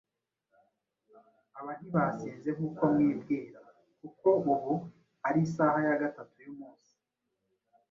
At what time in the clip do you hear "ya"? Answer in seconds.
5.87-5.95